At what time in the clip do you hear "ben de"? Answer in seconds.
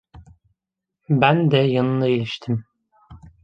1.09-1.57